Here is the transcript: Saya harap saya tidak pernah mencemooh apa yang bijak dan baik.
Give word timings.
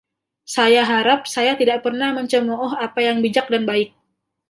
Saya 0.55 0.81
harap 0.91 1.19
saya 1.35 1.53
tidak 1.61 1.77
pernah 1.85 2.09
mencemooh 2.17 2.73
apa 2.85 2.99
yang 3.07 3.17
bijak 3.23 3.45
dan 3.53 3.63
baik. 3.69 3.89